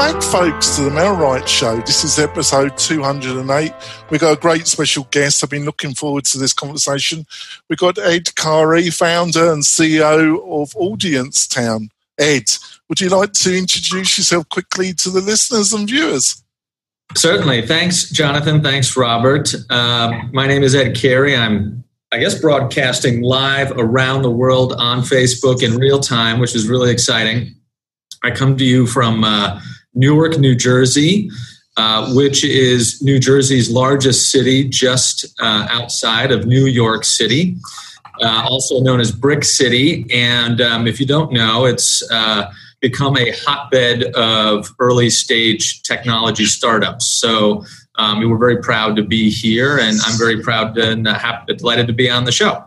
[0.00, 1.76] back, folks, to the MailRight Show.
[1.82, 3.74] This is episode 208.
[4.08, 5.44] We've got a great special guest.
[5.44, 7.26] I've been looking forward to this conversation.
[7.68, 11.90] We've got Ed Khary, founder and CEO of Audience Town.
[12.18, 12.44] Ed,
[12.88, 16.42] would you like to introduce yourself quickly to the listeners and viewers?
[17.14, 17.66] Certainly.
[17.66, 18.62] Thanks, Jonathan.
[18.62, 19.54] Thanks, Robert.
[19.68, 21.36] Um, my name is Ed Khary.
[21.36, 26.66] I'm, I guess, broadcasting live around the world on Facebook in real time, which is
[26.68, 27.54] really exciting.
[28.22, 29.60] I come to you from uh,
[29.94, 31.30] Newark, New Jersey,
[31.76, 37.56] uh, which is New Jersey's largest city, just uh, outside of New York City,
[38.22, 40.06] uh, also known as Brick City.
[40.12, 46.44] And um, if you don't know, it's uh, become a hotbed of early stage technology
[46.44, 47.06] startups.
[47.06, 47.64] So
[47.96, 51.86] um, we were very proud to be here, and I'm very proud and happy, delighted
[51.88, 52.64] to be on the show.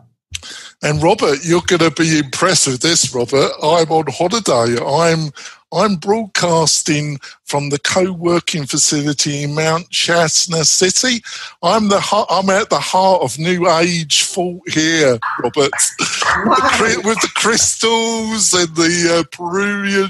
[0.84, 3.52] And Robert, you're going to be impressed with this, Robert.
[3.64, 4.78] I'm on holiday.
[4.84, 5.32] I'm
[5.72, 11.24] I'm broadcasting from the co-working facility in Mount Shasta City.
[11.64, 15.72] I'm the I'm at the heart of New Age thought here, Robert,
[17.04, 20.10] with the crystals and the uh, Peruvian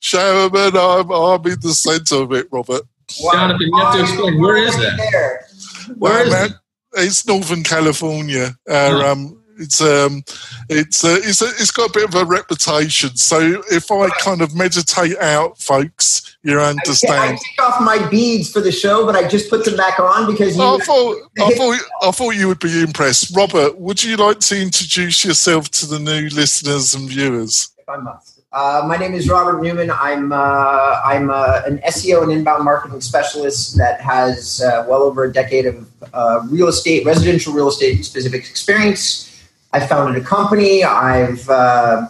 [0.00, 0.76] shaman.
[0.76, 2.82] I'm, I'm in the centre of it, Robert.
[3.20, 3.32] Wow.
[3.32, 5.94] Jonathan, you have to explain where is that?
[5.96, 6.52] Where is it?
[6.94, 8.50] It's Northern California.
[8.68, 10.22] Uh, um, it's um,
[10.68, 13.16] it's uh, it's a, it's got a bit of a reputation.
[13.16, 17.14] So if I kind of meditate out, folks, you understand.
[17.14, 20.30] I, take off my beads for the show, but I just put them back on
[20.30, 20.62] because you.
[20.62, 23.36] I thought I thought I thought you would be impressed.
[23.36, 27.70] Robert, would you like to introduce yourself to the new listeners and viewers?
[27.78, 28.32] If I must.
[28.52, 29.90] Uh, my name is Robert Newman.
[29.90, 35.24] I'm uh, I'm uh, an SEO and inbound marketing specialist that has uh, well over
[35.24, 39.31] a decade of uh, real estate, residential real estate specific experience.
[39.72, 40.84] I founded a company.
[40.84, 42.06] I've, uh,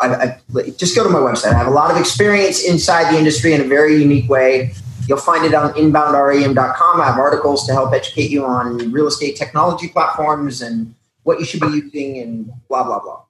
[0.00, 0.12] I've,
[0.52, 1.52] I've, just go to my website.
[1.52, 4.72] I have a lot of experience inside the industry in a very unique way.
[5.08, 7.00] You'll find it on inboundrem.com.
[7.00, 11.44] I have articles to help educate you on real estate technology platforms and what you
[11.44, 13.20] should be using and blah blah blah.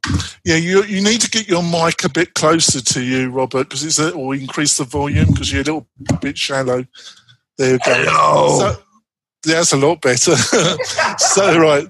[0.45, 3.85] Yeah, you you need to get your mic a bit closer to you, Robert, because
[3.85, 5.87] it's a, or increase the volume because you're a little
[6.21, 6.87] bit shallow.
[7.59, 7.95] There you go.
[7.95, 8.59] Hello.
[8.59, 8.83] So,
[9.43, 10.37] that's a lot better.
[11.19, 11.87] so right.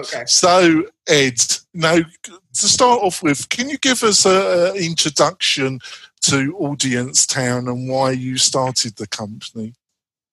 [0.00, 0.24] Okay.
[0.26, 1.40] So, Ed,
[1.74, 5.80] now to start off with, can you give us an introduction
[6.22, 9.74] to Audience Town and why you started the company?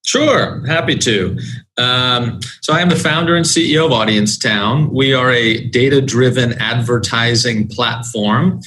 [0.06, 1.38] Sure, happy to.
[1.77, 4.94] Um, so, I am the founder and CEO of Audience Town.
[4.94, 8.61] We are a data driven advertising platform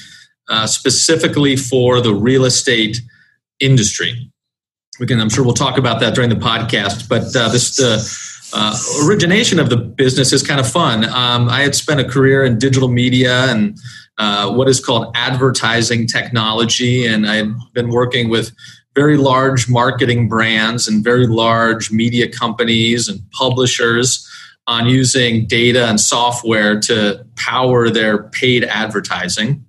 [0.48, 3.00] uh, specifically for the real estate
[3.58, 4.30] industry.
[4.98, 7.96] We can, I'm sure we'll talk about that during the podcast, but uh, this the
[8.52, 11.04] uh, origination of the business is kind of fun.
[11.04, 13.78] Um, I had spent a career in digital media and
[14.18, 18.52] uh, what is called advertising technology, and I had been working with
[18.94, 24.28] very large marketing brands and very large media companies and publishers
[24.66, 29.64] on using data and software to power their paid advertising.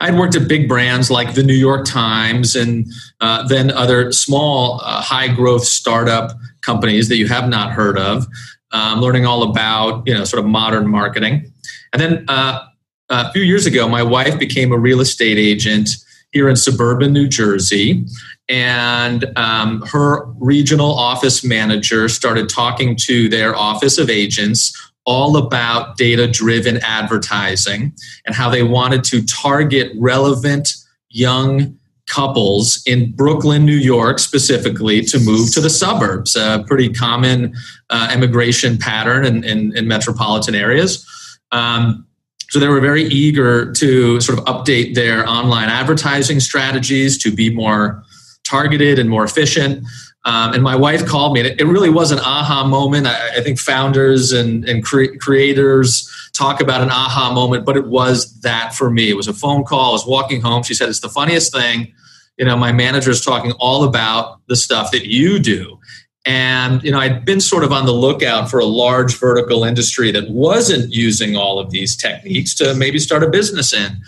[0.00, 2.86] I'd worked at big brands like the New York Times and
[3.20, 8.26] uh, then other small, uh, high growth startup companies that you have not heard of,
[8.72, 11.52] um, learning all about you know sort of modern marketing.
[11.92, 12.64] And then uh,
[13.08, 15.90] a few years ago, my wife became a real estate agent
[16.32, 18.04] here in suburban New Jersey.
[18.48, 24.72] And um, her regional office manager started talking to their office of agents
[25.06, 27.92] all about data driven advertising
[28.26, 30.74] and how they wanted to target relevant
[31.08, 31.76] young
[32.10, 36.36] couples in Brooklyn, New York, specifically, to move to the suburbs.
[36.36, 37.54] A pretty common
[37.88, 41.06] uh, immigration pattern in, in, in metropolitan areas.
[41.52, 42.06] Um,
[42.50, 47.54] so they were very eager to sort of update their online advertising strategies to be
[47.54, 48.02] more
[48.44, 49.84] targeted and more efficient.
[50.24, 53.06] Um, and my wife called me, and it, it, really was an aha moment.
[53.06, 56.10] I, I think founders and, and cre- creators
[56.40, 59.10] talk about an aha moment, but it was that for me.
[59.10, 59.90] It was a phone call.
[59.90, 60.62] I was walking home.
[60.62, 61.92] She said, It's the funniest thing
[62.40, 65.78] you know, my manager is talking all about the stuff that you do.
[66.24, 70.10] And, you know, I'd been sort of on the lookout for a large vertical industry
[70.12, 74.00] that wasn't using all of these techniques to maybe start a business in.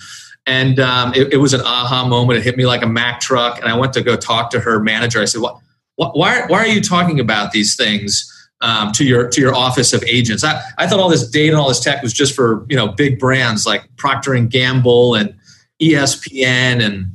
[0.46, 2.38] And um, it, it, was an aha moment.
[2.38, 3.58] It hit me like a Mack truck.
[3.60, 5.20] And I went to go talk to her manager.
[5.20, 5.58] I said, what,
[5.96, 8.28] why, why are you talking about these things?
[8.62, 10.44] Um, to your to your office of agents.
[10.44, 12.86] I, I thought all this data and all this tech was just for you know
[12.86, 15.34] big brands like Procter and Gamble and
[15.80, 17.12] ESPN and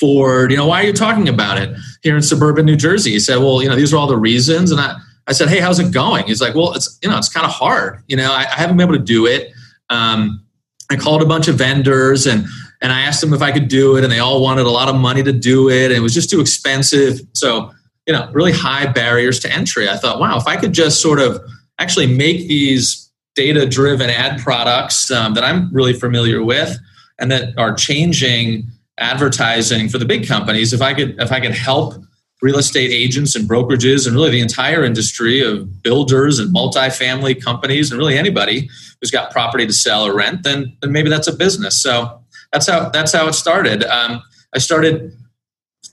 [0.00, 3.10] Ford, you know, why are you talking about it here in suburban New Jersey?
[3.10, 4.70] He said, well, you know, these are all the reasons.
[4.70, 4.96] And I,
[5.26, 6.26] I said, hey, how's it going?
[6.26, 8.02] He's like, well, it's, you know, it's kind of hard.
[8.08, 9.52] You know, I, I haven't been able to do it.
[9.90, 10.42] Um,
[10.90, 12.46] I called a bunch of vendors and,
[12.80, 14.88] and I asked them if I could do it, and they all wanted a lot
[14.88, 17.20] of money to do it, and it was just too expensive.
[17.34, 17.72] So,
[18.10, 19.88] you know, really high barriers to entry.
[19.88, 21.40] I thought, wow, if I could just sort of
[21.78, 26.76] actually make these data driven ad products um, that I'm really familiar with
[27.20, 28.64] and that are changing
[28.98, 31.94] advertising for the big companies, if I could, if I could help
[32.42, 37.92] real estate agents and brokerages and really the entire industry of builders and multifamily companies
[37.92, 38.68] and really anybody
[39.00, 41.80] who's got property to sell or rent, then, then maybe that's a business.
[41.80, 42.20] So
[42.52, 43.84] that's how that's how it started.
[43.84, 44.20] Um,
[44.52, 45.16] I started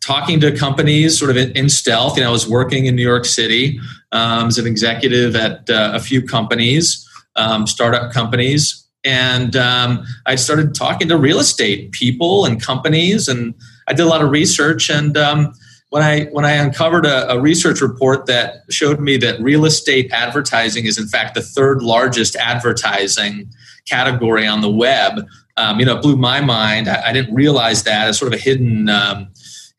[0.08, 2.16] talking to companies sort of in, in, stealth.
[2.16, 3.78] You know, I was working in New York City
[4.14, 7.06] um, as an executive at uh, a few companies,
[7.36, 13.54] um, startup companies, and um, I started talking to real estate people and companies, and
[13.90, 14.90] I did a lot of research.
[14.90, 15.54] And um,
[15.90, 20.10] when I when I uncovered a, a research report that showed me that real estate
[20.14, 23.52] advertising is in fact the third largest advertising
[23.86, 25.28] category on the web
[25.58, 26.88] um, you know, it blew my mind.
[26.88, 29.28] I, I, didn't realize that as sort of a hidden, um,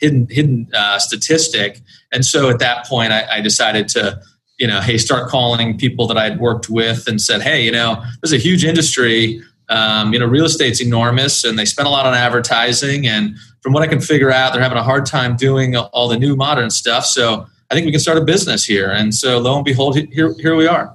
[0.00, 1.80] hidden, hidden uh, statistic.
[2.12, 4.20] And so at that point, I, I, decided to,
[4.58, 8.02] you know, hey, start calling people that I'd worked with and said, hey, you know,
[8.22, 9.42] there's a huge industry.
[9.68, 13.06] Um, you know, real estate's enormous, and they spend a lot on advertising.
[13.06, 16.18] And from what I can figure out, they're having a hard time doing all the
[16.18, 17.04] new modern stuff.
[17.04, 18.90] So I think we can start a business here.
[18.90, 20.94] And so lo and behold, here here we are.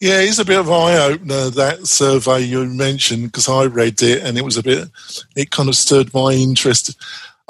[0.00, 4.02] Yeah, it's a bit of an eye opener that survey you mentioned because I read
[4.02, 4.88] it and it was a bit,
[5.36, 6.96] it kind of stirred my interest.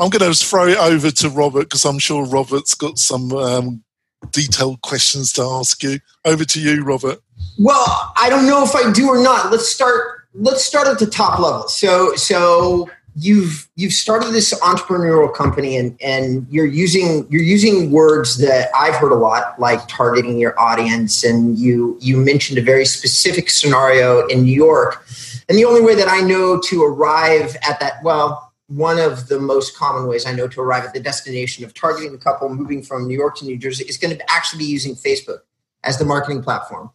[0.00, 3.85] I'm going to throw it over to Robert because I'm sure Robert's got some um,
[4.31, 6.00] detailed questions to ask you.
[6.25, 7.20] Over to you, Robert.
[7.58, 9.50] Well, I don't know if I do or not.
[9.52, 10.26] Let's start.
[10.35, 11.69] Let's start at the top level.
[11.69, 18.38] So, so you've you've started this entrepreneurial company and and you're using you're using words
[18.38, 22.85] that I've heard a lot like targeting your audience and you you mentioned a very
[22.85, 25.05] specific scenario in New York
[25.49, 29.38] and the only way that I know to arrive at that well one of the
[29.38, 32.82] most common ways I know to arrive at the destination of targeting the couple moving
[32.82, 35.40] from New York to New Jersey is going to actually be using Facebook
[35.84, 36.90] as the marketing platform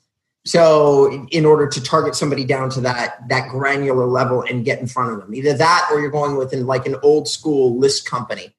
[0.45, 4.85] so in order to target somebody down to that that granular level and get in
[4.85, 8.55] front of them, either that or you're going within like an old school list company,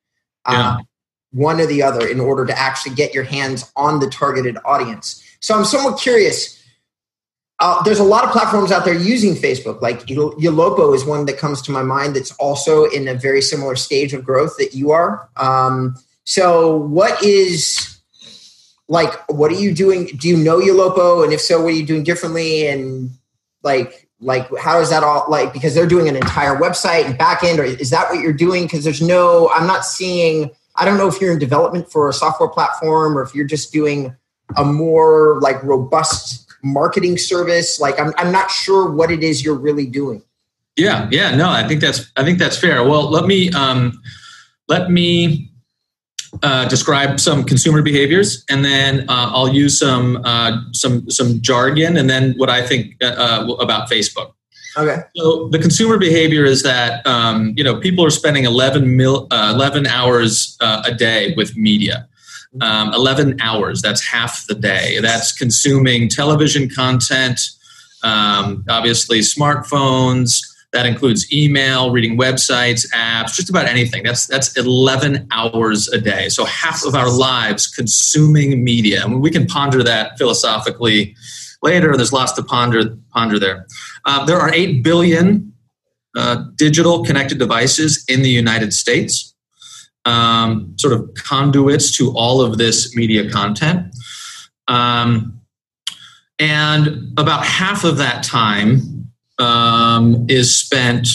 [0.50, 0.70] yeah.
[0.70, 0.78] uh,
[1.30, 5.22] one or the other, in order to actually get your hands on the targeted audience.
[5.38, 6.55] So I'm somewhat curious.
[7.58, 9.80] Uh, there's a lot of platforms out there using Facebook.
[9.80, 13.76] Like Ylopo is one that comes to my mind that's also in a very similar
[13.76, 15.28] stage of growth that you are.
[15.36, 17.98] Um, so what is
[18.88, 21.86] like what are you doing do you know Ylopo and if so what are you
[21.86, 23.10] doing differently and
[23.62, 27.42] like like how is that all like because they're doing an entire website and back
[27.42, 30.98] end or is that what you're doing because there's no i'm not seeing i don't
[30.98, 34.14] know if you're in development for a software platform or if you're just doing
[34.56, 39.58] a more like robust marketing service like i'm, I'm not sure what it is you're
[39.58, 40.22] really doing
[40.76, 44.00] yeah yeah no i think that's i think that's fair well let me um
[44.68, 45.50] let me
[46.42, 51.96] uh, describe some consumer behaviors, and then uh, I'll use some uh, some some jargon,
[51.96, 54.32] and then what I think uh, uh, about Facebook.
[54.76, 55.02] Okay.
[55.16, 59.86] So the consumer behavior is that um, you know people are spending 11, mil, 11
[59.86, 62.08] hours a day with media.
[62.60, 64.98] Um, 11 hours, that's half the day.
[65.00, 67.40] That's consuming television content,
[68.02, 70.40] um, obviously smartphones,
[70.72, 74.02] that includes email, reading websites, apps, just about anything.
[74.02, 76.28] That's that's 11 hours a day.
[76.28, 79.02] So half of our lives consuming media.
[79.02, 81.16] I mean, we can ponder that philosophically
[81.62, 81.96] later.
[81.96, 83.66] There's lots to ponder ponder there.
[84.04, 85.52] Uh, there are 8 billion
[86.16, 89.34] uh, digital connected devices in the United States,
[90.06, 93.94] um, sort of conduits to all of this media content.
[94.68, 95.40] Um,
[96.38, 101.08] and about half of that time um, is spent,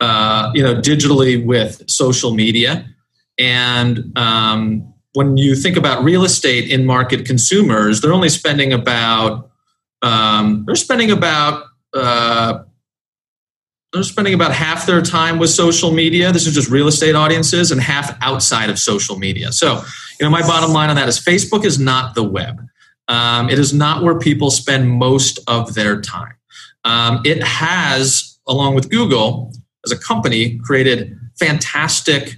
[0.00, 2.86] uh, you know, digitally with social media.
[3.38, 9.50] And um, when you think about real estate in market consumers, they're only spending about
[10.02, 12.62] um, they're spending about uh,
[13.92, 16.30] they're spending about half their time with social media.
[16.30, 19.52] This is just real estate audiences, and half outside of social media.
[19.52, 19.82] So,
[20.20, 22.60] you know, my bottom line on that is Facebook is not the web.
[23.08, 26.34] Um, it is not where people spend most of their time.
[26.84, 29.52] Um, it has, along with Google
[29.84, 32.36] as a company, created fantastic,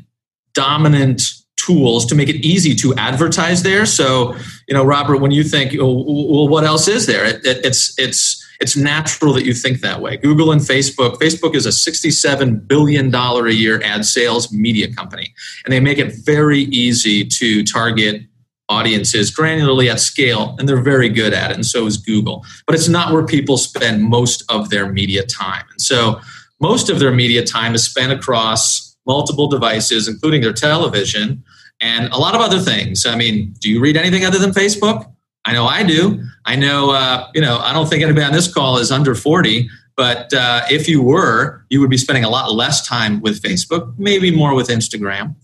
[0.54, 1.22] dominant
[1.56, 3.84] tools to make it easy to advertise there.
[3.86, 4.34] So,
[4.68, 7.24] you know, Robert, when you think, well, what else is there?
[7.24, 10.16] It, it, it's it's it's natural that you think that way.
[10.18, 11.16] Google and Facebook.
[11.16, 15.32] Facebook is a sixty-seven billion dollar a year ad sales media company,
[15.64, 18.22] and they make it very easy to target
[18.68, 22.44] audiences granularly at scale, and they're very good at it, and so is Google.
[22.66, 25.64] But it's not where people spend most of their media time.
[25.70, 26.20] And so
[26.60, 31.42] most of their media time is spent across multiple devices, including their television
[31.80, 33.06] and a lot of other things.
[33.06, 35.10] I mean, do you read anything other than Facebook?
[35.50, 36.22] I know I do.
[36.44, 39.68] I know, uh, you know, I don't think anybody on this call is under 40,
[39.96, 43.92] but uh, if you were, you would be spending a lot less time with Facebook,
[43.98, 45.34] maybe more with Instagram.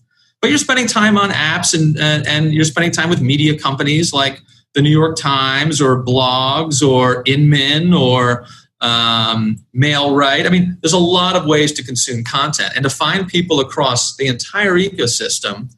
[0.40, 4.12] But you're spending time on apps and, and, and you're spending time with media companies
[4.12, 4.42] like
[4.75, 8.46] the New York Times or blogs or Inman or
[8.80, 10.46] um, Mail-Right.
[10.46, 14.14] I mean, there's a lot of ways to consume content and to find people across
[14.14, 15.75] the entire ecosystem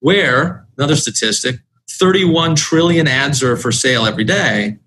[0.00, 1.60] where, another statistic,
[2.00, 4.78] 31 trillion ads are for sale every day.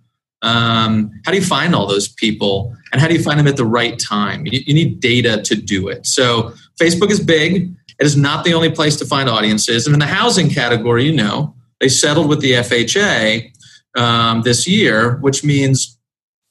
[0.41, 3.55] Um, how do you find all those people and how do you find them at
[3.55, 4.45] the right time?
[4.45, 6.05] You, you need data to do it.
[6.05, 7.73] So, Facebook is big.
[7.99, 9.85] It is not the only place to find audiences.
[9.85, 13.51] And in the housing category, you know, they settled with the FHA
[13.95, 15.97] um, this year, which means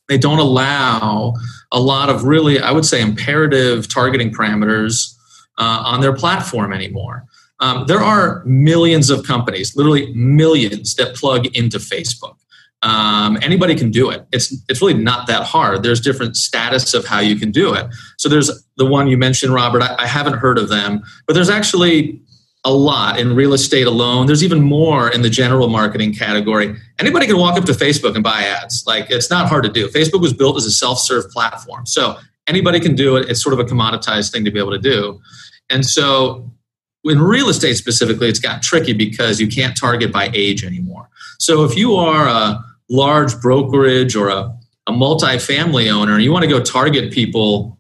[0.09, 1.35] they don't allow
[1.73, 5.14] a lot of really, I would say, imperative targeting parameters
[5.59, 7.26] uh, on their platform anymore.
[7.62, 12.35] Um, there are millions of companies, literally millions, that plug into Facebook.
[12.83, 14.26] Um, anybody can do it.
[14.33, 15.85] It's it's really not that hard.
[15.85, 17.87] There's different status of how you can do it.
[18.19, 19.81] So there's the one you mentioned, Robert.
[19.81, 22.21] I, I haven't heard of them, but there's actually
[22.64, 24.26] a lot in real estate alone.
[24.26, 26.76] There's even more in the general marketing category.
[26.99, 28.85] Anybody can walk up to Facebook and buy ads.
[28.88, 29.87] Like it's not hard to do.
[29.88, 31.87] Facebook was built as a self-serve platform.
[31.87, 33.28] So anybody can do it.
[33.28, 35.21] It's sort of a commoditized thing to be able to do.
[35.71, 36.51] And so
[37.04, 41.09] in real estate specifically, it's got tricky because you can't target by age anymore.
[41.38, 44.56] So if you are a large brokerage or a,
[44.87, 47.78] a multi-family owner and you want to go target people,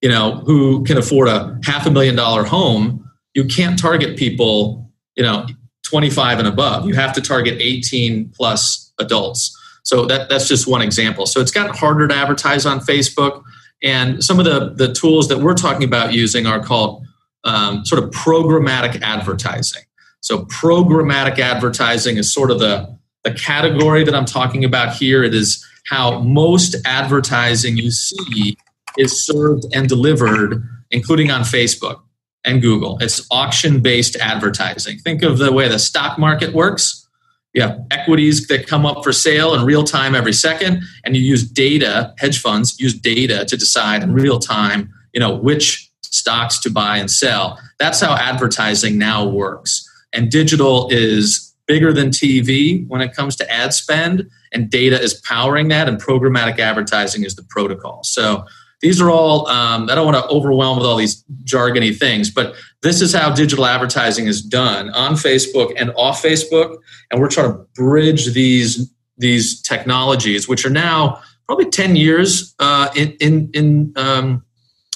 [0.00, 3.04] you know, who can afford a half a million dollar home,
[3.34, 5.46] you can't target people, you know,
[5.84, 6.86] 25 and above.
[6.86, 9.56] You have to target 18 plus adults.
[9.82, 11.26] So that, that's just one example.
[11.26, 13.42] So it's gotten harder to advertise on Facebook.
[13.82, 17.06] And some of the, the tools that we're talking about using are called
[17.44, 19.82] um, sort of programmatic advertising.
[20.20, 25.22] So programmatic advertising is sort of the, the category that I'm talking about here.
[25.22, 28.56] It is how most advertising you see
[28.96, 32.00] is served and delivered, including on Facebook
[32.44, 32.98] and Google.
[33.00, 34.98] It's auction based advertising.
[34.98, 37.06] Think of the way the stock market works.
[37.54, 41.22] You have equities that come up for sale in real time every second, and you
[41.22, 46.58] use data, hedge funds use data to decide in real time, you know, which stocks
[46.60, 47.58] to buy and sell.
[47.78, 49.88] That's how advertising now works.
[50.12, 55.14] And digital is bigger than TV when it comes to ad spend, and data is
[55.14, 58.02] powering that, and programmatic advertising is the protocol.
[58.04, 58.44] So
[58.80, 62.54] these are all, um, I don't want to overwhelm with all these jargony things, but
[62.82, 66.76] this is how digital advertising is done on Facebook and off Facebook.
[67.10, 72.88] And we're trying to bridge these, these technologies, which are now probably 10 years uh,
[72.94, 74.44] in, in, in, um,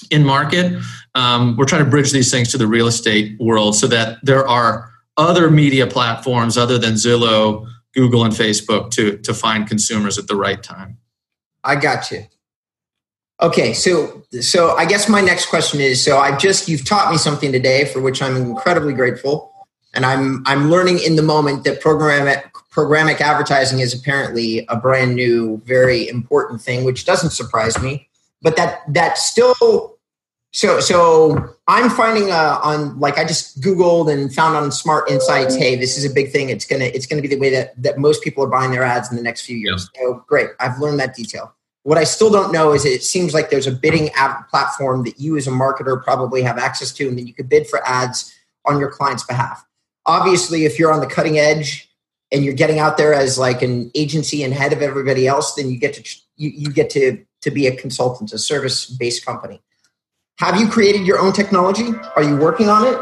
[0.09, 0.81] in market.
[1.15, 4.47] Um, we're trying to bridge these things to the real estate world so that there
[4.47, 10.27] are other media platforms other than Zillow, Google, and Facebook to, to find consumers at
[10.27, 10.97] the right time.
[11.63, 12.25] I got you.
[13.41, 17.17] Okay, so so I guess my next question is so I just you've taught me
[17.17, 19.53] something today for which I'm incredibly grateful
[19.93, 25.15] and I'm I'm learning in the moment that programmatic programmatic advertising is apparently a brand
[25.15, 28.07] new very important thing which doesn't surprise me
[28.41, 29.92] but that that still
[30.53, 35.55] so so I'm finding uh, on like I just googled and found on Smart Insights
[35.55, 37.81] hey this is a big thing it's going to it's to be the way that
[37.81, 39.89] that most people are buying their ads in the next few years.
[39.95, 40.49] So great.
[40.59, 41.53] I've learned that detail.
[41.83, 45.19] What I still don't know is it seems like there's a bidding app platform that
[45.19, 48.33] you as a marketer probably have access to, and then you could bid for ads
[48.65, 49.65] on your client's behalf.
[50.05, 51.89] Obviously, if you're on the cutting edge
[52.31, 55.69] and you're getting out there as like an agency and head of everybody else, then
[55.69, 59.61] you get to you, you get to to be a consultant, a service based company.
[60.39, 61.89] Have you created your own technology?
[62.15, 62.99] Are you working on it?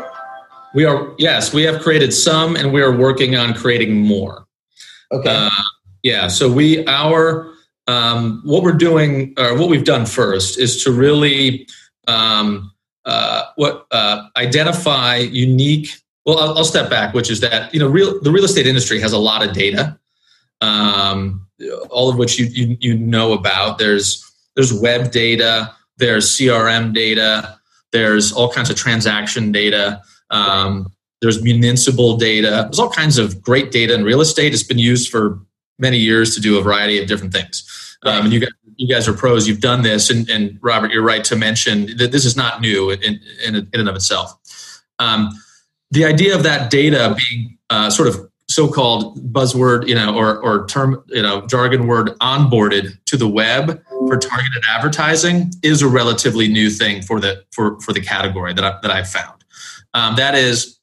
[0.74, 4.46] We are yes, we have created some, and we are working on creating more.
[5.12, 5.30] Okay.
[5.30, 5.50] Uh,
[6.04, 6.28] yeah.
[6.28, 7.52] So we our
[7.88, 11.68] um, what we're doing, or what we've done first, is to really
[12.08, 12.72] um,
[13.06, 15.90] uh, what uh, identify unique.
[16.26, 19.00] Well, I'll, I'll, step back, which is that you know, real the real estate industry
[19.00, 19.98] has a lot of data,
[20.62, 21.48] um,
[21.90, 23.78] all of which you, you you know about.
[23.78, 24.24] There's
[24.56, 27.60] there's web data, there's CRM data,
[27.92, 30.02] there's all kinds of transaction data.
[30.30, 32.64] Um, there's municipal data.
[32.64, 34.54] There's all kinds of great data in real estate.
[34.54, 35.40] It's been used for
[35.78, 37.98] many years to do a variety of different things.
[38.04, 39.48] Um, and you guys, you guys are pros.
[39.48, 42.90] You've done this, and, and Robert, you're right to mention that this is not new
[42.90, 44.34] in, in, in and of itself.
[44.98, 45.30] Um,
[45.92, 50.66] the idea of that data being uh, sort of so-called buzzword, you know, or or
[50.68, 56.48] term, you know, jargon word onboarded to the web for targeted advertising is a relatively
[56.48, 59.44] new thing for the for for the category that I, that I've found.
[59.94, 60.80] Um, that is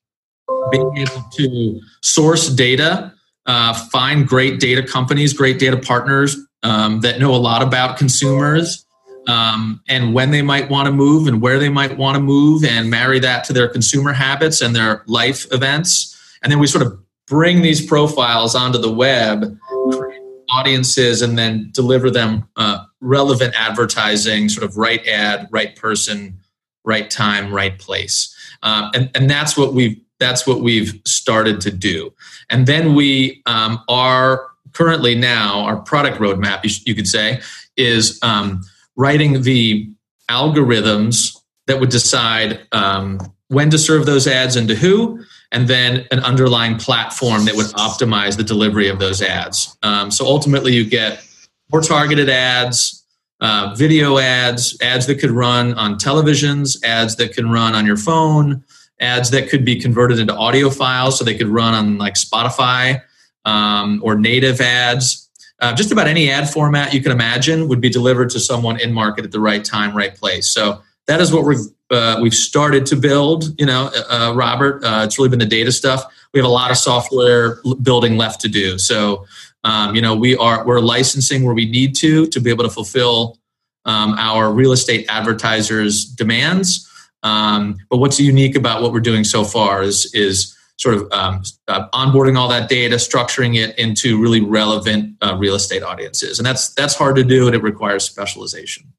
[0.71, 3.13] being able to source data,
[3.47, 8.85] uh, find great data companies, great data partners um, that know a lot about consumers.
[9.27, 12.65] Um, and when they might want to move and where they might want to move,
[12.65, 16.15] and marry that to their consumer habits and their life events.
[16.43, 19.59] And then we sort of bring these profiles onto the web,
[19.93, 26.39] create audiences, and then deliver them uh, relevant advertising, sort of right ad, right person,
[26.85, 28.35] right time, right place.
[28.63, 32.13] Uh, and, and that's what we've that's what we've started to do.
[32.51, 37.41] And then we um, are currently now our product roadmap, you, you could say,
[37.77, 38.63] is um,
[38.97, 39.89] writing the
[40.29, 46.07] algorithms that would decide um, when to serve those ads and to who, and then
[46.11, 49.77] an underlying platform that would optimize the delivery of those ads.
[49.83, 51.25] Um, so ultimately, you get
[51.73, 53.05] more targeted ads,
[53.41, 57.97] uh, video ads, ads that could run on televisions, ads that can run on your
[57.97, 58.65] phone,
[59.01, 63.01] ads that could be converted into audio files so they could run on like Spotify
[63.45, 65.31] um, or native ads.
[65.61, 68.93] Uh, just about any ad format you can imagine would be delivered to someone in
[68.93, 70.49] market at the right time, right place.
[70.49, 71.57] So that is what we're
[71.91, 73.59] uh, we've started to build.
[73.59, 76.05] You know, uh, uh, Robert, uh, it's really been the data stuff.
[76.33, 78.79] We have a lot of software building left to do.
[78.79, 79.27] So,
[79.65, 82.71] um, you know, we are we're licensing where we need to to be able to
[82.71, 83.39] fulfill
[83.85, 86.85] um, our real estate advertisers' demands.
[87.23, 91.43] Um, but what's unique about what we're doing so far is is sort of um,
[91.67, 96.47] uh, onboarding all that data, structuring it into really relevant uh, real estate audiences, and
[96.47, 98.93] that's that's hard to do, and it requires specialization.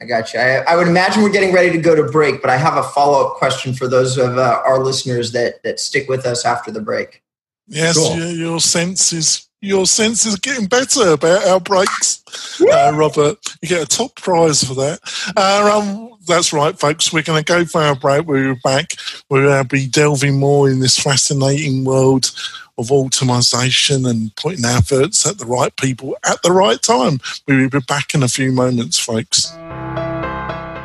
[0.00, 0.40] I got you.
[0.40, 2.82] I, I, would imagine we're getting ready to go to break, but I have a
[2.82, 6.70] follow up question for those of uh, our listeners that that stick with us after
[6.70, 7.22] the break.
[7.68, 8.16] Yes, cool.
[8.16, 12.22] your, your sense is your sense is getting better about our breaks,
[12.60, 13.38] uh, Robert.
[13.62, 15.00] You get a top prize for that.
[15.36, 17.12] Uh, um, that's right, folks.
[17.12, 18.26] We're going to go for our break.
[18.26, 18.94] We're back.
[19.30, 22.30] We're going to be delving more in this fascinating world
[22.78, 27.20] of automation and putting efforts at the right people at the right time.
[27.46, 29.54] We'll be back in a few moments, folks.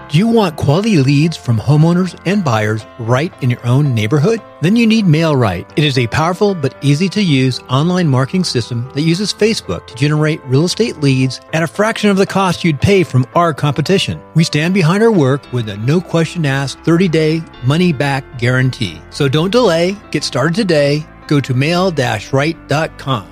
[0.09, 4.41] Do you want quality leads from homeowners and buyers right in your own neighborhood?
[4.59, 5.71] Then you need MailRight.
[5.77, 9.93] It is a powerful but easy to use online marketing system that uses Facebook to
[9.93, 14.19] generate real estate leads at a fraction of the cost you'd pay from our competition.
[14.33, 18.99] We stand behind our work with a no question asked 30 day money back guarantee.
[19.11, 19.95] So don't delay.
[20.09, 21.05] Get started today.
[21.29, 23.25] Go to mail-right.com.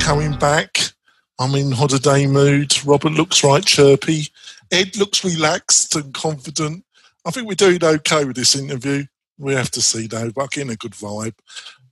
[0.00, 0.78] Coming back.
[1.38, 2.84] I'm in holiday mood.
[2.84, 4.26] Robert looks right chirpy.
[4.72, 6.84] Ed looks relaxed and confident.
[7.24, 9.04] I think we're doing okay with this interview.
[9.38, 11.34] We have to see though, but getting a good vibe.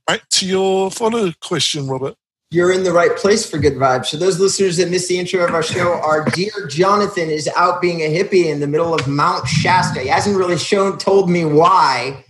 [0.05, 2.15] Back to your follow question, Robert.
[2.49, 4.07] You're in the right place for good vibes.
[4.07, 7.81] So those listeners that missed the intro of our show, our dear Jonathan is out
[7.81, 10.01] being a hippie in the middle of Mount Shasta.
[10.01, 12.25] He hasn't really shown told me why,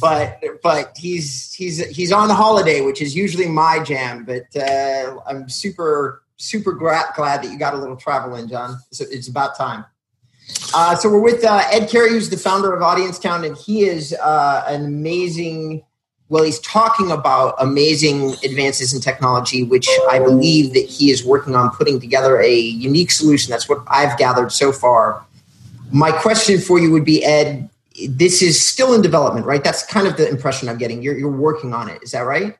[0.00, 4.24] but but he's he's he's on holiday, which is usually my jam.
[4.24, 8.78] But uh, I'm super super glad, glad that you got a little travel in, John.
[8.92, 9.84] So it's about time.
[10.74, 13.84] Uh, so we're with uh, Ed Carey, who's the founder of Audience Town, and he
[13.84, 15.82] is uh, an amazing.
[16.28, 21.54] Well, he's talking about amazing advances in technology, which I believe that he is working
[21.54, 23.52] on putting together a unique solution.
[23.52, 25.24] That's what I've gathered so far.
[25.92, 27.70] My question for you would be, Ed,
[28.08, 29.62] this is still in development, right?
[29.62, 31.02] That's kind of the impression I'm getting.
[31.02, 32.02] You're, you're working on it.
[32.02, 32.56] Is that right?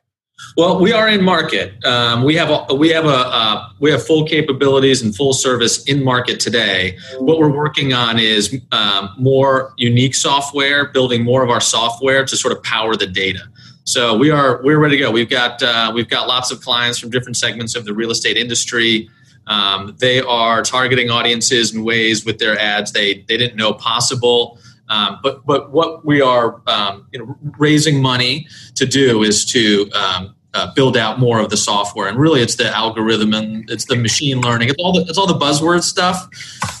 [0.55, 1.83] Well, we are in market.
[1.83, 5.83] Um, we have a, we have a uh, we have full capabilities and full service
[5.85, 6.97] in market today.
[7.17, 12.37] What we're working on is um, more unique software, building more of our software to
[12.37, 13.49] sort of power the data.
[13.83, 15.11] So we are we're ready to go.
[15.11, 18.37] We've got uh, we've got lots of clients from different segments of the real estate
[18.37, 19.09] industry.
[19.47, 24.59] Um, they are targeting audiences in ways with their ads they they didn't know possible.
[24.89, 29.89] Um, but but what we are um, you know, raising money to do is to
[29.91, 33.85] um, uh, build out more of the software, and really it's the algorithm and it's
[33.85, 34.69] the machine learning.
[34.69, 36.27] It's all the it's all the buzzword stuff,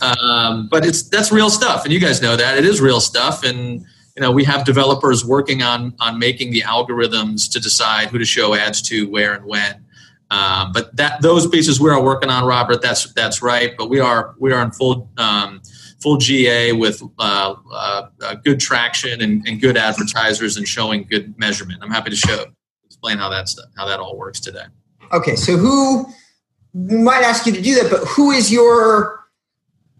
[0.01, 3.43] um, but it's that's real stuff, and you guys know that it is real stuff.
[3.43, 3.81] And
[4.15, 8.25] you know we have developers working on on making the algorithms to decide who to
[8.25, 9.83] show ads to, where, and when.
[10.29, 12.81] Um, but that those pieces we are working on, Robert.
[12.81, 13.73] That's that's right.
[13.77, 15.61] But we are we are in full um,
[16.01, 21.37] full GA with uh, uh, uh, good traction and, and, good advertisers and showing good
[21.39, 21.79] measurement.
[21.81, 22.45] I'm happy to show
[22.85, 24.65] explain how that's how that all works today.
[25.11, 26.05] Okay, so who
[26.73, 29.17] might ask you to do that, but who is your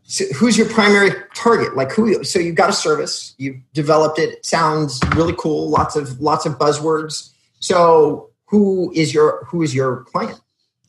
[0.04, 1.76] so who's your primary target?
[1.76, 2.24] Like who?
[2.24, 4.30] So you've got a service, you've developed it.
[4.30, 4.46] it.
[4.46, 5.70] Sounds really cool.
[5.70, 7.32] Lots of lots of buzzwords.
[7.60, 10.40] So who is your who is your client?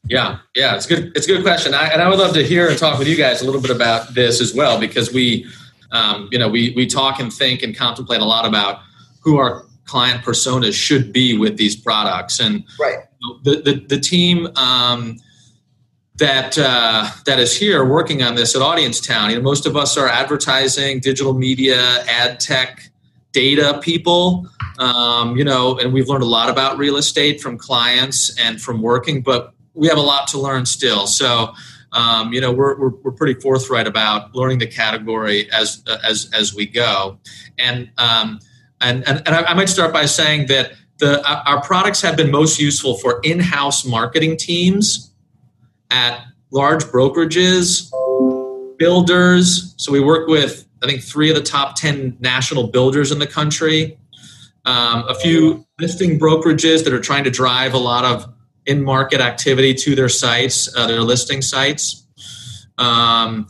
[0.09, 1.13] Yeah, yeah, it's good.
[1.15, 3.17] It's a good question, I, and I would love to hear and talk with you
[3.17, 5.47] guys a little bit about this as well because we,
[5.93, 8.81] um, you know, we we talk and think and contemplate a lot about
[9.21, 12.99] who our client personas should be with these products, and right.
[13.45, 14.49] the the, the team.
[14.57, 15.19] Um,
[16.15, 19.31] that uh, that is here working on this at Audience Town.
[19.31, 22.91] You know, most of us are advertising, digital media, ad tech,
[23.31, 24.49] data people.
[24.81, 28.83] Um, you know, and we've learned a lot about real estate from clients and from
[28.83, 31.07] working, but we have a lot to learn still.
[31.07, 31.55] So,
[31.93, 36.55] um, you know, we're, we're, we're, pretty forthright about learning the category as as as
[36.55, 37.19] we go,
[37.59, 38.41] and um,
[38.81, 42.61] and and, and I, might start by saying that the our products have been most
[42.61, 45.13] useful for in-house marketing teams
[45.91, 47.91] at large brokerages,
[48.77, 49.75] builders.
[49.79, 53.27] So we work with I think three of the top ten national builders in the
[53.27, 53.97] country,
[54.67, 58.31] um, a few listing brokerages that are trying to drive a lot of
[58.69, 62.05] in market activity to their sites, uh, their listing sites.
[62.77, 63.49] Um,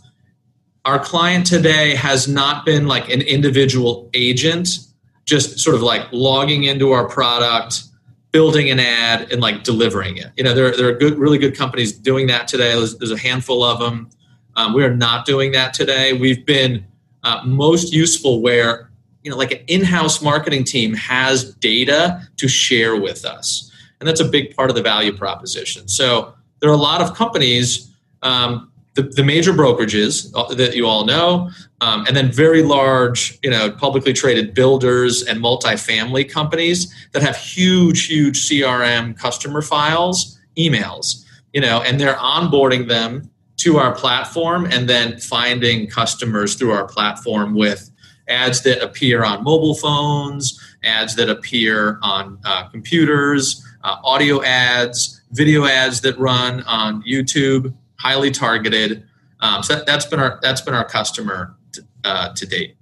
[0.85, 4.79] our client today has not been like an individual agent,
[5.27, 7.83] just sort of like logging into our product,
[8.31, 10.29] building an ad, and like delivering it.
[10.37, 12.75] You know, there, there are good, really good companies doing that today.
[12.75, 14.09] There's, there's a handful of them.
[14.55, 16.13] Um, we are not doing that today.
[16.13, 16.87] We've been
[17.25, 18.91] uh, most useful where
[19.25, 23.68] you know, like an in-house marketing team has data to share with us
[24.01, 25.89] and that's a big part of the value proposition.
[25.89, 27.91] So there are a lot of companies,
[28.23, 33.39] um, the, the, major brokerages uh, that you all know, um, and then very large,
[33.43, 40.39] you know, publicly traded builders and multifamily companies that have huge, huge CRM customer files,
[40.57, 46.73] emails, you know, and they're onboarding them to our platform and then finding customers through
[46.73, 47.91] our platform with
[48.29, 55.21] ads that appear on mobile phones, ads that appear on uh, computers, uh, audio ads,
[55.33, 59.05] video ads that run on YouTube, highly targeted.
[59.41, 62.77] Um, so that, has been our that's been our customer to, uh, to date.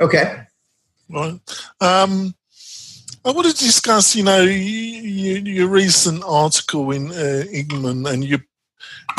[0.00, 0.46] Okay.
[1.08, 1.38] Right.
[1.80, 2.34] Um,
[3.24, 8.38] I want to discuss, you know, you, your recent article in uh, Inman, and you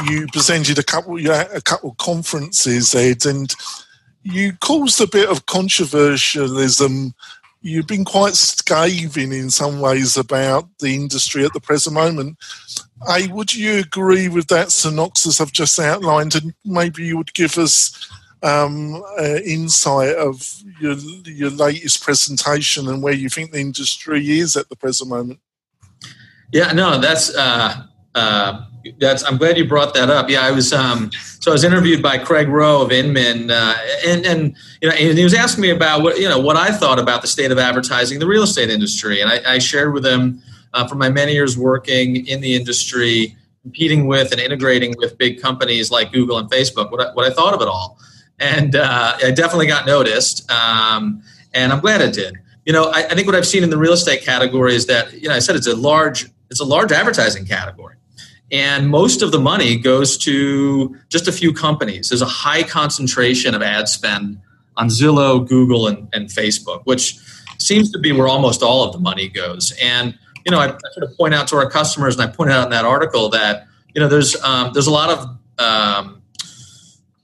[0.05, 3.53] you presented a couple you had a couple conferences, Ed, and
[4.23, 7.13] you caused a bit of controversialism
[7.61, 12.37] you've been quite scathing in some ways about the industry at the present moment.
[13.09, 17.57] A, would you agree with that synopsis I've just outlined, and maybe you would give
[17.57, 18.09] us
[18.43, 20.95] um, uh, insight of your
[21.25, 25.39] your latest presentation and where you think the industry is at the present moment?
[26.51, 28.65] Yeah, no, that's uh, uh,
[28.99, 30.29] that's I'm glad you brought that up.
[30.29, 34.25] Yeah, I was um, so I was interviewed by Craig Rowe of Inman, uh, and
[34.25, 36.99] and you know, and he was asking me about what you know what I thought
[36.99, 40.41] about the state of advertising, the real estate industry, and I, I shared with him
[40.73, 45.41] uh, from my many years working in the industry, competing with and integrating with big
[45.41, 47.97] companies like Google and Facebook, what I, what I thought of it all,
[48.39, 52.35] and uh, I definitely got noticed, um, and I'm glad it did.
[52.65, 55.13] You know, I, I think what I've seen in the real estate category is that
[55.13, 57.95] you know I said it's a large it's a large advertising category
[58.51, 62.09] and most of the money goes to just a few companies.
[62.09, 64.39] There's a high concentration of ad spend
[64.77, 67.17] on Zillow, Google, and, and Facebook, which
[67.59, 69.73] seems to be where almost all of the money goes.
[69.81, 72.53] And you know, I, I sort of point out to our customers, and I pointed
[72.53, 76.21] out in that article that you know there's um, there's a lot of um,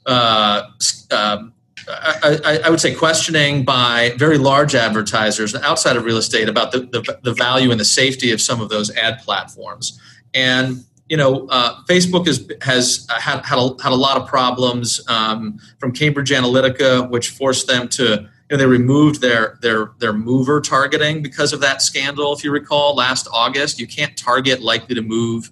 [0.05, 0.63] uh,
[1.11, 1.53] um,
[1.89, 6.81] I, I, would say questioning by very large advertisers outside of real estate about the,
[6.81, 9.99] the, the value and the safety of some of those ad platforms.
[10.33, 15.01] And you know, uh, Facebook has has had had a, had a lot of problems
[15.07, 18.29] um, from Cambridge Analytica, which forced them to.
[18.49, 22.33] You know, they removed their their their mover targeting because of that scandal.
[22.33, 25.51] If you recall, last August, you can't target likely to move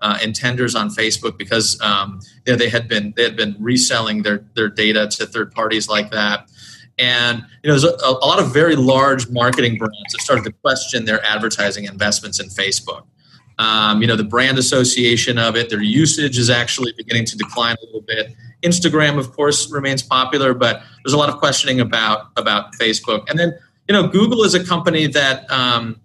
[0.00, 4.22] uh, intenders on Facebook because um, you know, they had been they had been reselling
[4.22, 6.50] their their data to third parties like that.
[6.98, 10.52] And you know, there's a, a lot of very large marketing brands that started to
[10.52, 13.06] question their advertising investments in Facebook.
[13.58, 17.76] Um, you know, the brand association of it, their usage is actually beginning to decline
[17.82, 18.34] a little bit.
[18.62, 23.28] Instagram, of course, remains popular, but there's a lot of questioning about about Facebook.
[23.28, 23.52] And then,
[23.88, 26.00] you know, Google is a company that um,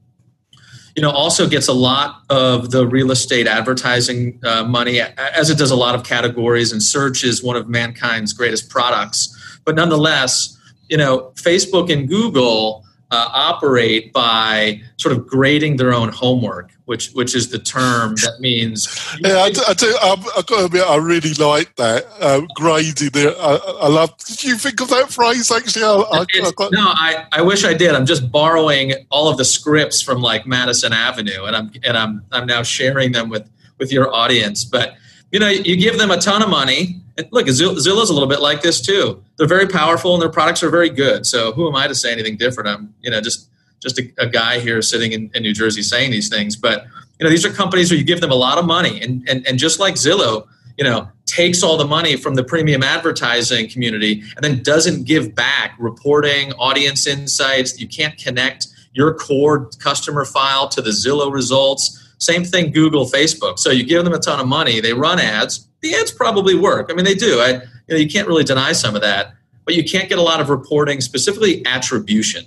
[0.95, 5.57] you know also gets a lot of the real estate advertising uh, money, as it
[5.57, 6.71] does a lot of categories.
[6.71, 9.35] And search is one of mankind's greatest products.
[9.65, 10.57] But nonetheless,
[10.89, 17.09] you know, Facebook and Google uh, operate by sort of grading their own homework, which
[17.11, 18.87] which is the term that means.
[19.21, 19.61] Yeah, I do.
[19.67, 23.09] I do I've, I've got to admit, I really like that uh, grading.
[23.15, 23.35] It.
[23.37, 24.15] I, I, love.
[24.17, 25.51] Did you think of that phrase?
[25.51, 27.95] Actually, I, I, got, no, I, I wish I did.
[27.95, 32.23] I'm just borrowing all of the scripts from like Madison Avenue, and I'm and I'm
[32.31, 34.63] I'm now sharing them with with your audience.
[34.63, 34.95] But
[35.31, 37.01] you know, you give them a ton of money.
[37.31, 39.23] Look, Zillow's a little bit like this too.
[39.37, 41.25] They're very powerful and their products are very good.
[41.25, 42.69] So who am I to say anything different?
[42.69, 43.49] I'm, you know, just
[43.81, 46.55] just a, a guy here sitting in, in, New Jersey saying these things.
[46.57, 46.85] But
[47.17, 49.47] you know, these are companies where you give them a lot of money, and and,
[49.47, 54.23] and just like Zillow, you know, takes all the money from the premium advertising community
[54.35, 57.79] and then doesn't give back reporting, audience insights.
[57.79, 63.59] You can't connect your core customer file to the Zillow results same thing, Google, Facebook.
[63.59, 65.67] So you give them a ton of money, they run ads.
[65.81, 66.89] The ads probably work.
[66.91, 67.39] I mean, they do.
[67.39, 69.33] I, you know, you can't really deny some of that,
[69.65, 72.45] but you can't get a lot of reporting, specifically attribution.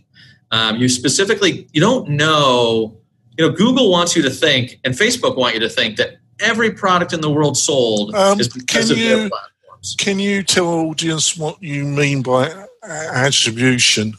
[0.50, 2.98] Um, you specifically, you don't know.
[3.38, 6.70] You know, Google wants you to think, and Facebook want you to think that every
[6.72, 9.96] product in the world sold um, is because of you, their platforms.
[9.98, 14.12] Can you tell audience what you mean by attribution?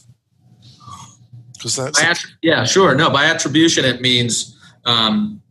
[1.54, 2.95] Because that's a- yeah, sure.
[2.95, 5.41] No, by attribution it means um,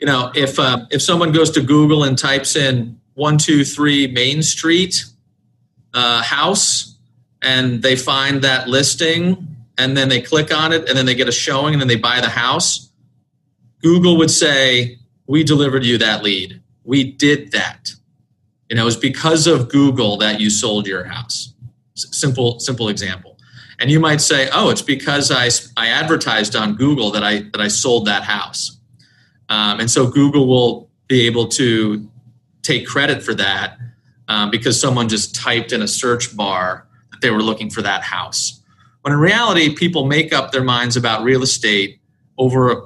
[0.00, 4.06] you know, if uh, if someone goes to Google and types in one two three
[4.06, 5.04] Main Street
[5.92, 6.96] uh, house,
[7.42, 11.28] and they find that listing, and then they click on it, and then they get
[11.28, 12.90] a showing, and then they buy the house,
[13.82, 16.62] Google would say, "We delivered you that lead.
[16.84, 17.90] We did that.
[18.70, 21.52] You know, it was because of Google that you sold your house."
[21.94, 23.36] simple simple example.
[23.78, 27.60] And you might say, "Oh, it's because I I advertised on Google that I that
[27.60, 28.79] I sold that house."
[29.50, 32.08] Um, and so Google will be able to
[32.62, 33.76] take credit for that
[34.28, 38.02] um, because someone just typed in a search bar that they were looking for that
[38.02, 38.62] house.
[39.02, 42.00] When in reality, people make up their minds about real estate
[42.38, 42.76] over a,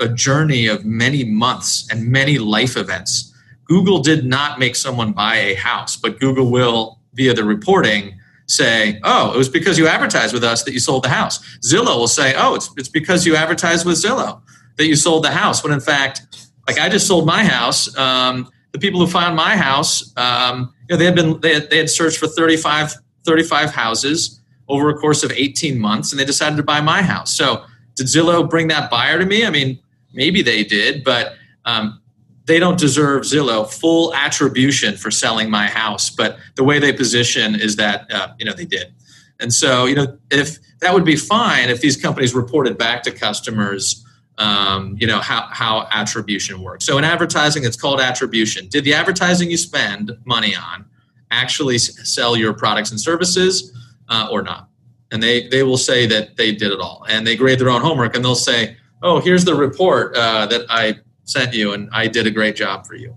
[0.00, 3.34] a journey of many months and many life events.
[3.64, 9.00] Google did not make someone buy a house, but Google will, via the reporting, say,
[9.02, 11.40] oh, it was because you advertised with us that you sold the house.
[11.60, 14.42] Zillow will say, oh, it's, it's because you advertised with Zillow
[14.76, 18.48] that you sold the house when in fact like i just sold my house um,
[18.72, 21.78] the people who found my house um, you know, they had been they had, they
[21.78, 26.56] had searched for 35 35 houses over a course of 18 months and they decided
[26.56, 27.36] to buy my house.
[27.36, 29.46] So did zillow bring that buyer to me?
[29.46, 29.78] I mean
[30.12, 32.00] maybe they did but um,
[32.44, 37.54] they don't deserve zillow full attribution for selling my house but the way they position
[37.54, 38.92] is that uh, you know they did.
[39.40, 43.10] And so you know if that would be fine if these companies reported back to
[43.10, 44.04] customers
[44.38, 46.84] um, you know how, how attribution works.
[46.84, 48.68] So in advertising it's called attribution.
[48.68, 50.84] Did the advertising you spend money on
[51.30, 53.72] actually sell your products and services
[54.08, 54.68] uh, or not?
[55.10, 57.04] And they, they will say that they did it all.
[57.08, 60.62] And they grade their own homework and they'll say oh here's the report uh, that
[60.68, 63.16] i sent you and i did a great job for you.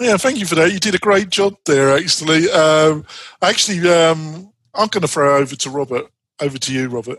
[0.00, 0.72] Yeah thank you for that.
[0.72, 2.50] You did a great job there actually.
[2.50, 3.04] Um,
[3.42, 6.06] actually um, i'm going to throw over to robert
[6.40, 7.18] over to you robert.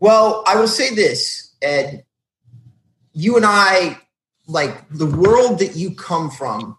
[0.00, 2.04] Well i will say this Ed,
[3.12, 3.98] you and I,
[4.46, 6.78] like the world that you come from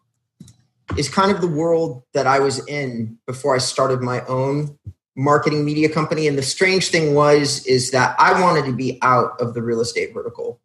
[0.98, 4.78] is kind of the world that I was in before I started my own
[5.16, 6.28] marketing media company.
[6.28, 9.82] And the strange thing was, is that I wanted to be out of the real
[9.82, 10.62] estate vertical.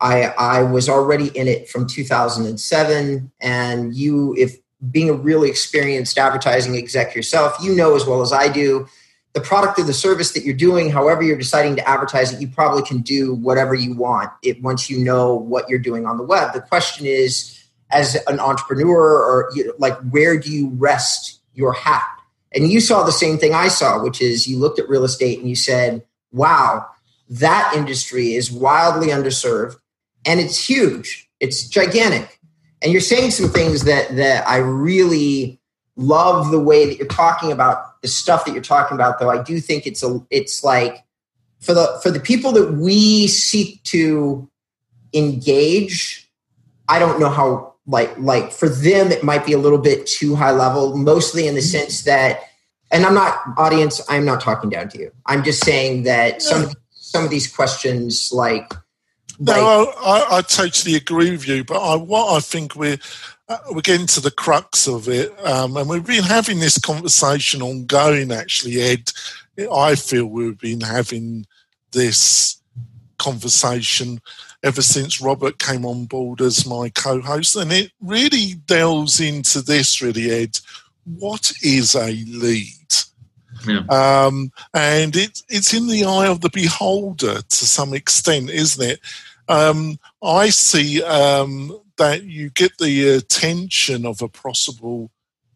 [0.00, 3.32] I, I was already in it from 2007.
[3.40, 4.56] And you, if
[4.90, 8.88] being a really experienced advertising exec yourself, you know as well as I do
[9.34, 12.48] the product or the service that you're doing, however you're deciding to advertise it, you
[12.48, 16.22] probably can do whatever you want it once you know what you're doing on the
[16.22, 16.52] web.
[16.52, 17.58] The question is,
[17.90, 22.06] as an entrepreneur, or you know, like, where do you rest your hat?
[22.54, 25.38] And you saw the same thing I saw, which is you looked at real estate
[25.38, 26.86] and you said, "Wow,
[27.28, 29.76] that industry is wildly underserved,
[30.26, 31.30] and it's huge.
[31.40, 32.38] It's gigantic."
[32.82, 35.60] And you're saying some things that that I really
[35.96, 39.42] love the way that you're talking about the stuff that you're talking about though i
[39.42, 41.04] do think it's a it's like
[41.60, 44.48] for the for the people that we seek to
[45.14, 46.30] engage
[46.88, 50.34] i don't know how like like for them it might be a little bit too
[50.34, 51.78] high level mostly in the mm-hmm.
[51.78, 52.40] sense that
[52.90, 56.70] and i'm not audience i'm not talking down to you i'm just saying that some
[56.90, 58.72] some of these questions like
[59.38, 61.64] no, I, I, totally agree with you.
[61.64, 62.98] But I, what I think we're
[63.70, 68.32] we're getting to the crux of it, um, and we've been having this conversation ongoing.
[68.32, 69.10] Actually, Ed,
[69.72, 71.46] I feel we've been having
[71.92, 72.60] this
[73.18, 74.20] conversation
[74.62, 80.00] ever since Robert came on board as my co-host, and it really delves into this.
[80.00, 80.58] Really, Ed,
[81.04, 82.76] what is a lead?
[83.66, 83.82] Yeah.
[83.90, 89.00] Um, and it's it's in the eye of the beholder to some extent, isn't it?
[89.48, 95.10] Um, I see um, that you get the attention of a possible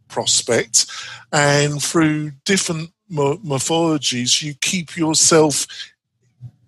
[0.08, 0.86] prospect,
[1.32, 5.66] and through different morphologies, you keep yourself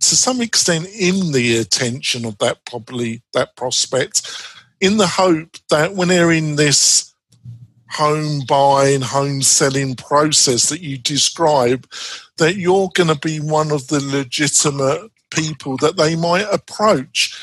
[0.00, 4.22] to some extent in the attention of that probably that prospect,
[4.80, 7.12] in the hope that when they're in this
[7.90, 11.88] home buying, home selling process that you describe,
[12.36, 17.36] that you're going to be one of the legitimate people that they might approach.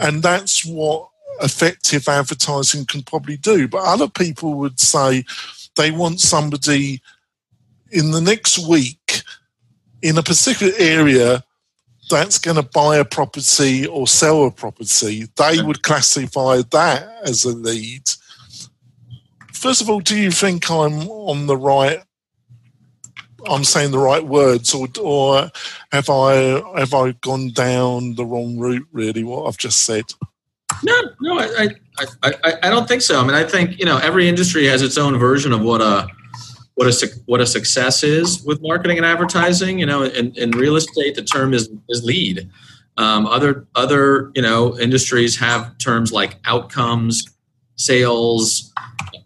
[0.00, 1.10] And that's what
[1.42, 3.68] effective advertising can probably do.
[3.68, 5.24] But other people would say
[5.76, 7.02] they want somebody
[7.90, 9.22] in the next week
[10.02, 11.44] in a particular area
[12.10, 15.26] that's going to buy a property or sell a property.
[15.36, 18.02] They would classify that as a lead.
[19.52, 22.02] First of all, do you think I'm on the right
[23.46, 25.50] I'm saying the right words, or, or
[25.92, 28.86] have I have I gone down the wrong route?
[28.92, 30.04] Really, what I've just said.
[30.82, 33.20] No, no, I, I, I, I don't think so.
[33.20, 36.08] I mean, I think you know every industry has its own version of what a
[36.74, 39.78] what a what a success is with marketing and advertising.
[39.78, 42.50] You know, in, in real estate, the term is is lead.
[42.96, 47.24] Um, other other you know industries have terms like outcomes,
[47.76, 48.72] sales,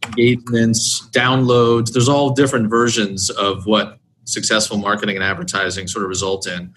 [0.04, 1.92] engagements, downloads.
[1.92, 6.72] There's all different versions of what successful marketing and advertising sort of result in.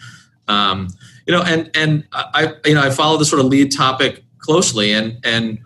[0.48, 0.88] Um,
[1.28, 4.92] you know, and and I you know I follow the sort of lead topic closely,
[4.94, 5.60] and and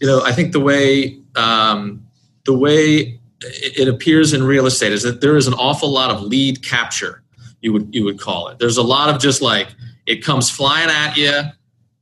[0.00, 2.06] you know I think the way um,
[2.44, 6.22] the way it appears in real estate is that there is an awful lot of
[6.22, 7.22] lead capture.
[7.60, 8.58] You would you would call it.
[8.58, 9.68] There's a lot of just like
[10.06, 11.32] it comes flying at you.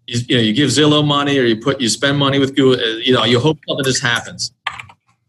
[0.06, 3.00] You, you know, you give Zillow money or you put you spend money with Google.
[3.00, 4.52] You know, you hope something just happens.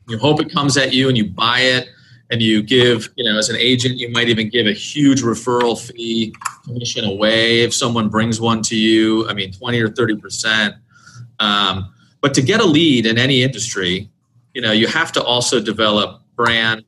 [0.07, 1.89] You hope it comes at you and you buy it
[2.31, 5.77] and you give, you know, as an agent, you might even give a huge referral
[5.77, 9.27] fee commission away if someone brings one to you.
[9.27, 10.75] I mean, 20 or 30%.
[11.41, 14.09] Um, but to get a lead in any industry,
[14.53, 16.85] you know, you have to also develop brand,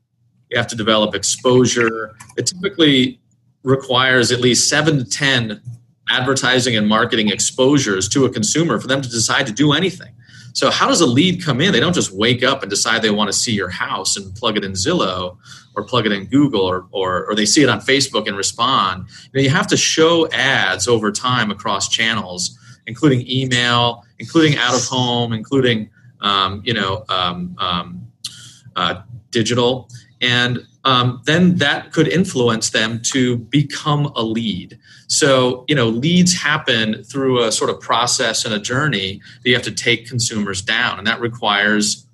[0.50, 2.16] you have to develop exposure.
[2.38, 3.20] It typically
[3.64, 5.60] requires at least seven to 10
[6.08, 10.12] advertising and marketing exposures to a consumer for them to decide to do anything.
[10.54, 11.72] So how does a lead come in?
[11.72, 14.56] They don't just wake up and decide they want to see your house and plug
[14.56, 15.36] it in Zillow
[15.74, 19.08] or plug it in Google or, or, or they see it on Facebook and respond.
[19.24, 24.76] You, know, you have to show ads over time across channels, including email, including out
[24.76, 25.90] of home, including
[26.20, 28.06] um, you know um, um,
[28.76, 29.88] uh, digital,
[30.20, 34.78] and um, then that could influence them to become a lead.
[35.06, 39.54] So, you know, leads happen through a sort of process and a journey that you
[39.54, 42.06] have to take consumers down, and that requires,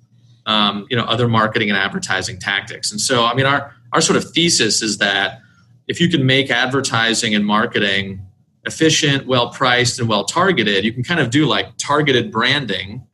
[0.45, 2.91] um, you know, other marketing and advertising tactics.
[2.91, 5.41] And so, I mean, our our sort of thesis is that
[5.87, 8.25] if you can make advertising and marketing
[8.65, 13.05] efficient, well priced, and well targeted, you can kind of do like targeted branding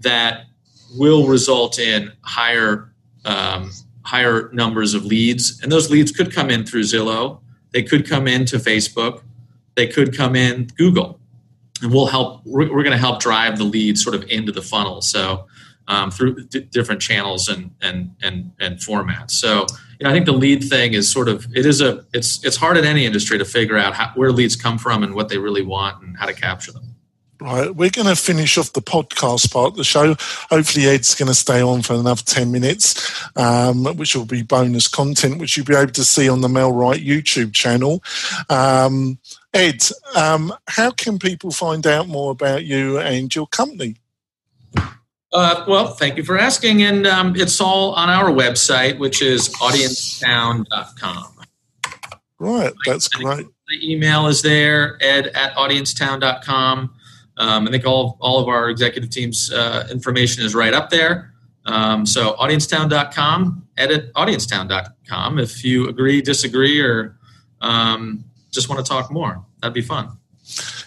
[0.00, 0.44] that
[0.98, 2.92] will result in higher
[3.24, 3.70] um,
[4.04, 5.60] higher numbers of leads.
[5.62, 7.40] And those leads could come in through Zillow,
[7.72, 9.22] they could come into Facebook,
[9.74, 11.18] they could come in Google.
[11.82, 14.62] And we'll help, we're, we're going to help drive the leads sort of into the
[14.62, 15.00] funnel.
[15.00, 15.46] So,
[15.88, 19.32] um, through d- different channels and, and, and, and formats.
[19.32, 19.66] So,
[19.98, 22.56] you know, I think the lead thing is sort of, it is a, it's, it's
[22.56, 25.38] hard in any industry to figure out how, where leads come from and what they
[25.38, 26.93] really want and how to capture them.
[27.44, 30.16] Right, we're going to finish off the podcast part of the show.
[30.48, 34.88] Hopefully, Ed's going to stay on for another 10 minutes, um, which will be bonus
[34.88, 38.02] content, which you'll be able to see on the MailRight YouTube channel.
[38.48, 39.18] Um,
[39.52, 39.82] Ed,
[40.16, 43.96] um, how can people find out more about you and your company?
[45.30, 46.82] Uh, well, thank you for asking.
[46.82, 51.26] And um, it's all on our website, which is audiencetown.com.
[52.38, 53.44] Right, that's great.
[53.46, 56.94] My email is there, ed at audiencetown.com.
[57.36, 61.34] Um, I think all, all of our executive team's uh, information is right up there.
[61.66, 65.38] Um, so audiencetown.com, edit audiencetown.com.
[65.38, 67.18] If you agree, disagree, or
[67.60, 70.18] um, just want to talk more, that'd be fun.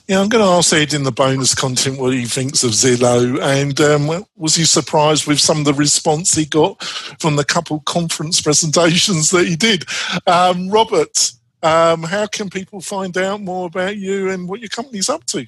[0.08, 3.42] Yeah, I'm going to ask Ed in the bonus content what he thinks of Zillow.
[3.42, 7.82] And um, was he surprised with some of the response he got from the couple
[7.82, 9.84] conference presentations that he did?
[10.26, 11.32] Um, Robert,
[11.64, 15.46] um, how can people find out more about you and what your company's up to?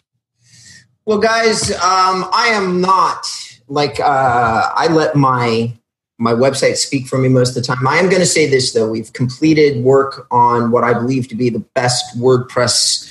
[1.10, 3.26] Well, guys, um, I am not
[3.68, 5.74] like uh, I let my
[6.20, 7.88] my website speak for me most of the time.
[7.88, 11.36] I am going to say this though: we've completed work on what I believe to
[11.36, 13.10] be the best WordPress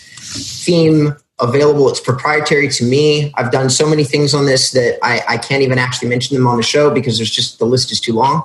[0.65, 1.89] theme available.
[1.89, 3.33] It's proprietary to me.
[3.37, 6.47] I've done so many things on this that I, I can't even actually mention them
[6.47, 8.45] on the show because there's just the list is too long.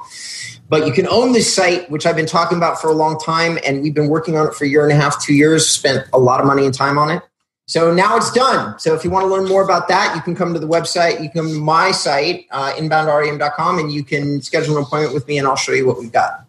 [0.68, 3.60] But you can own this site, which I've been talking about for a long time,
[3.64, 6.08] and we've been working on it for a year and a half, two years, spent
[6.12, 7.22] a lot of money and time on it.
[7.66, 8.78] So now it's done.
[8.78, 11.22] So if you want to learn more about that, you can come to the website.
[11.22, 15.28] You can come to my site, uh, inboundrem.com, and you can schedule an appointment with
[15.28, 16.46] me, and I'll show you what we've got.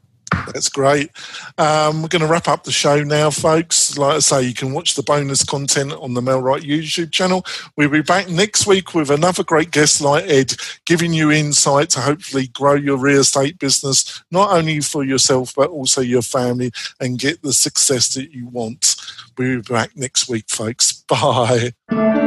[0.52, 1.10] That's great.
[1.58, 3.96] Um, we're going to wrap up the show now, folks.
[3.98, 7.44] Like I say, you can watch the bonus content on the MailRight YouTube channel.
[7.76, 10.54] We'll be back next week with another great guest like Ed,
[10.84, 15.70] giving you insight to hopefully grow your real estate business, not only for yourself, but
[15.70, 16.70] also your family
[17.00, 18.96] and get the success that you want.
[19.36, 20.92] We'll be back next week, folks.
[21.08, 22.23] Bye.